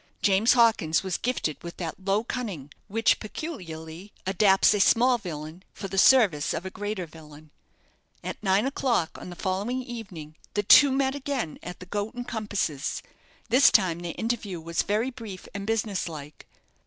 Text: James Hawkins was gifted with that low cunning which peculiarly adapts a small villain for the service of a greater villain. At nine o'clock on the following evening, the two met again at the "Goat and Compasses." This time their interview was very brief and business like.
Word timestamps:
James 0.23 0.53
Hawkins 0.53 1.03
was 1.03 1.19
gifted 1.19 1.61
with 1.61 1.77
that 1.77 2.03
low 2.03 2.23
cunning 2.23 2.71
which 2.87 3.19
peculiarly 3.19 4.11
adapts 4.25 4.73
a 4.73 4.79
small 4.79 5.19
villain 5.19 5.61
for 5.73 5.87
the 5.87 5.99
service 5.99 6.55
of 6.55 6.65
a 6.65 6.71
greater 6.71 7.05
villain. 7.05 7.51
At 8.23 8.41
nine 8.41 8.65
o'clock 8.65 9.15
on 9.21 9.29
the 9.29 9.35
following 9.35 9.83
evening, 9.83 10.37
the 10.55 10.63
two 10.63 10.91
met 10.91 11.13
again 11.13 11.59
at 11.61 11.79
the 11.79 11.85
"Goat 11.85 12.15
and 12.15 12.27
Compasses." 12.27 13.03
This 13.49 13.69
time 13.69 13.99
their 13.99 14.15
interview 14.17 14.59
was 14.59 14.81
very 14.81 15.11
brief 15.11 15.47
and 15.53 15.67
business 15.67 16.09
like. 16.09 16.47